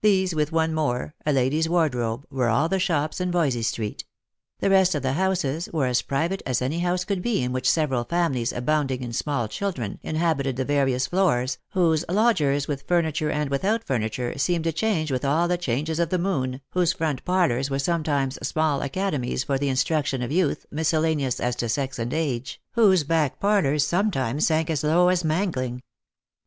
These, 0.00 0.34
with 0.34 0.52
one 0.52 0.72
more, 0.72 1.14
a 1.26 1.34
ladies' 1.34 1.68
wardrobe, 1.68 2.24
were 2.30 2.48
all 2.48 2.70
the 2.70 2.78
shops 2.78 3.20
in 3.20 3.30
Voysey 3.30 3.62
street; 3.62 4.06
the 4.60 4.70
rest 4.70 4.94
of 4.94 5.02
the 5.02 5.12
houses 5.12 5.68
were 5.70 5.84
as 5.84 6.00
private 6.00 6.42
as 6.46 6.62
any 6.62 6.78
house 6.78 7.04
could 7.04 7.20
be 7.20 7.42
in 7.42 7.52
which 7.52 7.68
several 7.68 8.04
families 8.04 8.54
abounding 8.54 9.02
in 9.02 9.12
small 9.12 9.48
children 9.48 10.00
inhabited 10.02 10.56
the 10.56 10.64
various 10.64 11.08
floors, 11.08 11.58
whose 11.72 12.06
lodgers, 12.08 12.68
with 12.68 12.88
furniture 12.88 13.30
and 13.30 13.50
without 13.50 13.84
furniture, 13.84 14.38
seemed 14.38 14.64
to 14.64 14.72
change 14.72 15.12
with 15.12 15.26
all 15.26 15.46
the 15.46 15.58
changes 15.58 15.98
of 16.00 16.08
the 16.08 16.16
moon, 16.18 16.62
whose 16.70 16.94
front 16.94 17.22
parlours 17.26 17.68
were 17.68 17.78
sometimes 17.78 18.38
small 18.42 18.80
academies 18.80 19.44
for 19.44 19.58
the 19.58 19.68
instruction 19.68 20.22
of 20.22 20.32
youth, 20.32 20.64
miscellaneous 20.70 21.38
as 21.38 21.54
to 21.54 21.68
sex 21.68 21.98
and 21.98 22.14
age, 22.14 22.62
whose 22.72 23.04
back 23.04 23.38
parlours 23.38 23.84
sometimes 23.86 24.46
sank 24.46 24.70
as 24.70 24.82
low 24.82 25.10
as 25.10 25.22
mangling. 25.22 25.82